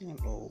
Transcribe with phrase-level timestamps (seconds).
[0.00, 0.50] 见喽。